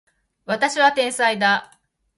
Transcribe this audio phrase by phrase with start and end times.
[0.45, 1.77] 私は天才だ